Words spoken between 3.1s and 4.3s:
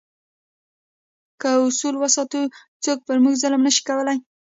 موږ ظلم نه شي کولای.